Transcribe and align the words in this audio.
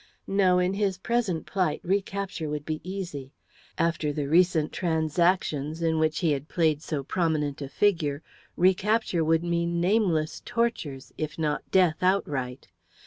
No, 0.25 0.57
in 0.57 0.73
his 0.73 0.97
present 0.97 1.45
plight, 1.45 1.79
recapture 1.83 2.49
would 2.49 2.65
be 2.65 2.81
easy. 2.83 3.33
After 3.77 4.11
the 4.11 4.27
recent 4.27 4.71
transactions, 4.71 5.83
in 5.83 5.99
which 5.99 6.21
he 6.21 6.31
had 6.31 6.49
played 6.49 6.81
so 6.81 7.03
prominent 7.03 7.61
a 7.61 7.69
figure, 7.69 8.23
recapture 8.57 9.23
would 9.23 9.43
mean 9.43 9.79
nameless 9.79 10.41
tortures, 10.43 11.13
if 11.19 11.37
not 11.37 11.69
death 11.69 12.01
outright. 12.01 12.67